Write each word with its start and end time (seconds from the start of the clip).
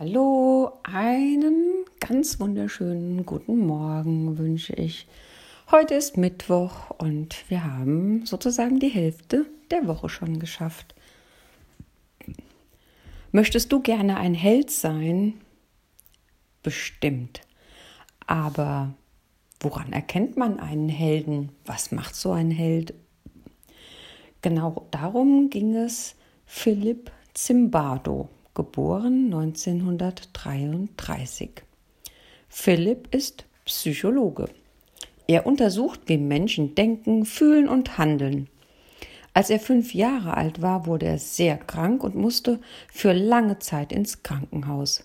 Hallo, 0.00 0.78
einen 0.84 1.84
ganz 1.98 2.38
wunderschönen 2.38 3.26
guten 3.26 3.66
Morgen 3.66 4.38
wünsche 4.38 4.72
ich. 4.74 5.08
Heute 5.72 5.94
ist 5.94 6.16
Mittwoch 6.16 6.90
und 6.98 7.50
wir 7.50 7.64
haben 7.64 8.24
sozusagen 8.24 8.78
die 8.78 8.90
Hälfte 8.90 9.46
der 9.72 9.88
Woche 9.88 10.08
schon 10.08 10.38
geschafft. 10.38 10.94
Möchtest 13.32 13.72
du 13.72 13.80
gerne 13.80 14.18
ein 14.18 14.34
Held 14.34 14.70
sein? 14.70 15.40
Bestimmt. 16.62 17.40
Aber 18.24 18.94
woran 19.58 19.92
erkennt 19.92 20.36
man 20.36 20.60
einen 20.60 20.90
Helden? 20.90 21.50
Was 21.66 21.90
macht 21.90 22.14
so 22.14 22.30
ein 22.30 22.52
Held? 22.52 22.94
Genau 24.42 24.86
darum 24.92 25.50
ging 25.50 25.74
es 25.74 26.14
Philipp 26.46 27.10
Zimbardo 27.34 28.28
geboren 28.58 29.32
1933. 29.32 31.62
Philipp 32.48 33.14
ist 33.14 33.44
Psychologe. 33.64 34.48
Er 35.28 35.46
untersucht, 35.46 36.00
wie 36.06 36.18
Menschen 36.18 36.74
denken, 36.74 37.24
fühlen 37.24 37.68
und 37.68 37.98
handeln. 37.98 38.48
Als 39.32 39.50
er 39.50 39.60
fünf 39.60 39.94
Jahre 39.94 40.36
alt 40.36 40.60
war, 40.60 40.86
wurde 40.86 41.06
er 41.06 41.20
sehr 41.20 41.56
krank 41.56 42.02
und 42.02 42.16
musste 42.16 42.58
für 42.92 43.12
lange 43.12 43.60
Zeit 43.60 43.92
ins 43.92 44.24
Krankenhaus. 44.24 45.04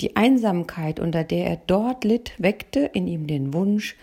Die 0.00 0.14
Einsamkeit, 0.14 1.00
unter 1.00 1.24
der 1.24 1.46
er 1.46 1.60
dort 1.66 2.04
litt, 2.04 2.34
weckte 2.38 2.88
in 2.92 3.08
ihm 3.08 3.26
den 3.26 3.52
Wunsch, 3.52 3.96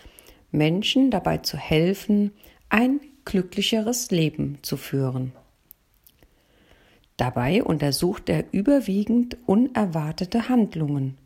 Menschen 0.52 1.10
dabei 1.10 1.38
zu 1.38 1.56
helfen, 1.56 2.32
ein 2.68 3.00
glücklicheres 3.24 4.10
Leben 4.10 4.58
zu 4.60 4.76
führen. 4.76 5.32
Dabei 7.20 7.62
untersucht 7.62 8.30
er 8.30 8.46
überwiegend 8.50 9.36
unerwartete 9.44 10.48
Handlungen. 10.48 11.18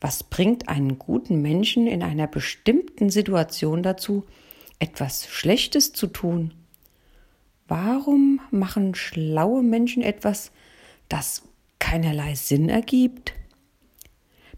Was 0.00 0.22
bringt 0.22 0.70
einen 0.70 0.98
guten 0.98 1.42
Menschen 1.42 1.86
in 1.86 2.02
einer 2.02 2.26
bestimmten 2.26 3.10
Situation 3.10 3.82
dazu, 3.82 4.24
etwas 4.78 5.28
Schlechtes 5.28 5.92
zu 5.92 6.06
tun? 6.06 6.54
Warum 7.68 8.40
machen 8.50 8.94
schlaue 8.94 9.62
Menschen 9.62 10.02
etwas, 10.02 10.50
das 11.10 11.42
keinerlei 11.78 12.34
Sinn 12.34 12.70
ergibt? 12.70 13.34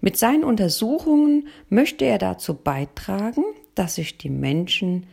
Mit 0.01 0.17
seinen 0.19 0.45
Untersuchungen 0.45 1.49
möchte 1.69 2.05
er 2.05 2.19
dazu 2.19 2.55
beitragen, 2.55 3.43
dass 3.75 3.97
sich 3.97 4.19
die 4.19 4.31
Menschen 4.31 5.09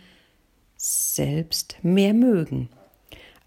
selbst 0.77 1.79
mehr 1.81 2.13
mögen. 2.13 2.69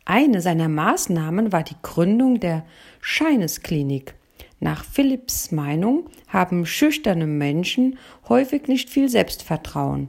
Eine 0.05 0.41
seiner 0.41 0.69
Maßnahmen 0.69 1.53
war 1.53 1.62
die 1.62 1.77
Gründung 1.83 2.41
der 2.41 2.64
Scheinesklinik. 3.00 4.14
Nach 4.59 4.84
Philipps 4.84 5.50
Meinung 5.50 6.09
haben 6.28 6.67
schüchterne 6.67 7.27
Menschen 7.27 7.98
häufig 8.28 8.69
nicht 8.69 8.91
viel 8.91 9.09
Selbstvertrauen. 9.09 10.09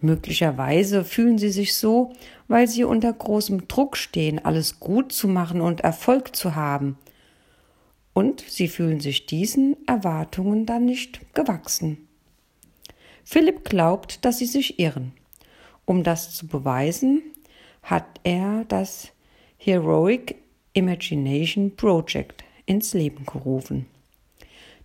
Möglicherweise 0.00 1.04
fühlen 1.04 1.38
sie 1.38 1.50
sich 1.50 1.76
so, 1.76 2.12
weil 2.48 2.68
sie 2.68 2.84
unter 2.84 3.12
großem 3.12 3.66
Druck 3.66 3.96
stehen, 3.96 4.44
alles 4.44 4.78
gut 4.78 5.12
zu 5.12 5.26
machen 5.26 5.60
und 5.60 5.80
Erfolg 5.80 6.36
zu 6.36 6.54
haben. 6.54 6.98
Und 8.12 8.40
sie 8.40 8.68
fühlen 8.68 9.00
sich 9.00 9.26
diesen 9.26 9.76
Erwartungen 9.86 10.66
dann 10.66 10.84
nicht 10.84 11.34
gewachsen. 11.34 12.06
Philipp 13.24 13.64
glaubt, 13.64 14.24
dass 14.24 14.38
sie 14.38 14.46
sich 14.46 14.78
irren. 14.78 15.12
Um 15.84 16.04
das 16.04 16.34
zu 16.34 16.46
beweisen, 16.46 17.22
hat 17.86 18.20
er 18.24 18.64
das 18.66 19.12
Heroic 19.58 20.34
Imagination 20.72 21.74
Project 21.76 22.42
ins 22.66 22.94
Leben 22.94 23.24
gerufen. 23.24 23.86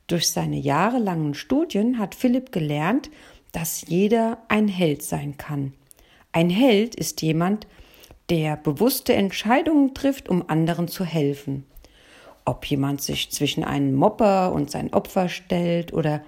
Durch 0.05 0.29
seine 0.29 0.57
jahrelangen 0.57 1.33
Studien 1.33 1.97
hat 1.97 2.13
Philipp 2.13 2.51
gelernt, 2.51 3.09
dass 3.53 3.87
jeder 3.87 4.37
ein 4.49 4.67
Held 4.67 5.01
sein 5.01 5.35
kann. 5.37 5.73
Ein 6.31 6.51
Held 6.51 6.93
ist 6.93 7.23
jemand, 7.23 7.65
der 8.29 8.55
bewusste 8.55 9.13
Entscheidungen 9.13 9.95
trifft, 9.95 10.29
um 10.29 10.47
anderen 10.47 10.87
zu 10.87 11.03
helfen. 11.03 11.65
Ob 12.45 12.65
jemand 12.65 13.01
sich 13.01 13.31
zwischen 13.31 13.63
einen 13.63 13.95
Mopper 13.95 14.53
und 14.53 14.69
sein 14.69 14.93
Opfer 14.93 15.27
stellt 15.27 15.91
oder 15.91 16.23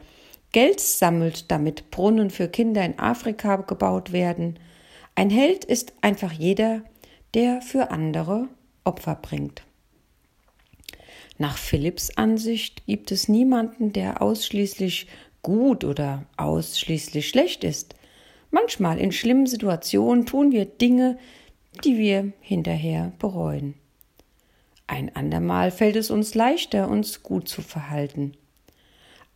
Geld 0.52 0.80
sammelt, 0.80 1.52
damit 1.52 1.92
Brunnen 1.92 2.32
für 2.32 2.48
Kinder 2.48 2.84
in 2.84 2.98
Afrika 2.98 3.58
gebaut 3.58 4.12
werden– 4.12 4.58
ein 5.16 5.30
Held 5.30 5.64
ist 5.64 5.94
einfach 6.02 6.32
jeder, 6.32 6.82
der 7.34 7.62
für 7.62 7.92
andere 7.92 8.48
Opfer 8.84 9.16
bringt. 9.16 9.64
Nach 11.38 11.58
Philipps 11.58 12.12
Ansicht 12.18 12.86
gibt 12.86 13.12
es 13.12 13.28
niemanden, 13.28 13.94
der 13.94 14.22
ausschließlich 14.22 15.08
gut 15.42 15.84
oder 15.84 16.26
ausschließlich 16.38 17.28
schlecht 17.28 17.64
ist. 17.64 17.96
Manchmal 18.52 19.00
in 19.00 19.12
schlimmen 19.12 19.48
Situationen 19.48 20.26
tun 20.26 20.52
wir 20.52 20.66
Dinge, 20.66 21.18
die 21.84 21.98
wir 21.98 22.34
hinterher 22.40 23.14
bereuen. 23.20 23.74
Ein 24.86 25.16
andermal 25.16 25.72
fällt 25.72 25.96
es 25.96 26.12
uns 26.12 26.36
leichter, 26.36 26.90
uns 26.90 27.24
gut 27.24 27.48
zu 27.48 27.62
verhalten. 27.62 28.34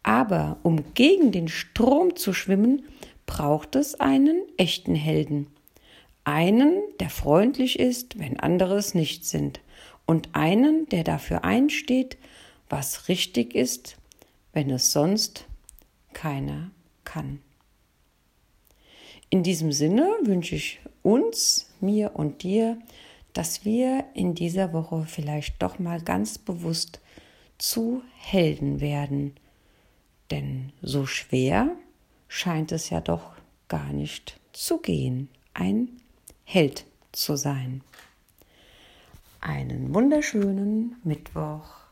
Aber 0.03 0.57
um 0.63 0.93
gegen 0.93 1.31
den 1.31 1.47
Strom 1.47 2.15
zu 2.15 2.31
schwimmen, 2.33 2.85
braucht 3.25 3.75
es 3.75 3.95
einen 3.99 4.43
echten 4.57 4.95
Helden. 4.95 5.47
Einen, 6.27 6.83
der 6.99 7.09
freundlich 7.09 7.79
ist, 7.79 8.19
wenn 8.19 8.37
andere 8.37 8.75
es 8.75 8.93
nicht 8.93 9.23
sind, 9.23 9.61
und 10.05 10.35
einen, 10.35 10.85
der 10.89 11.05
dafür 11.05 11.45
einsteht, 11.45 12.17
was 12.67 13.07
richtig 13.07 13.55
ist, 13.55 13.95
wenn 14.51 14.69
es 14.69 14.91
sonst 14.91 15.45
keiner 16.11 16.69
kann. 17.05 17.39
In 19.29 19.41
diesem 19.41 19.71
Sinne 19.71 20.17
wünsche 20.21 20.55
ich 20.55 20.81
uns, 21.01 21.69
mir 21.79 22.11
und 22.15 22.43
dir, 22.43 22.77
dass 23.31 23.63
wir 23.63 24.03
in 24.13 24.35
dieser 24.35 24.73
Woche 24.73 25.05
vielleicht 25.07 25.61
doch 25.61 25.79
mal 25.79 26.01
ganz 26.01 26.37
bewusst 26.37 26.99
zu 27.57 28.01
Helden 28.17 28.81
werden. 28.81 29.33
Denn 30.29 30.73
so 30.81 31.05
schwer 31.05 31.71
scheint 32.27 32.73
es 32.73 32.89
ja 32.89 32.99
doch 32.99 33.31
gar 33.69 33.93
nicht 33.93 34.41
zu 34.51 34.79
gehen, 34.79 35.29
ein 35.53 36.01
Held 36.49 36.85
zu 37.11 37.35
sein. 37.35 37.81
Einen 39.41 39.93
wunderschönen 39.93 40.95
Mittwoch. 41.03 41.86